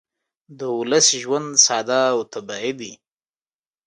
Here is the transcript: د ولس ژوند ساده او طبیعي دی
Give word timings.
د 0.57 0.59
ولس 0.77 1.07
ژوند 1.21 1.49
ساده 1.65 1.99
او 2.13 2.19
طبیعي 2.33 2.71
دی 2.79 2.93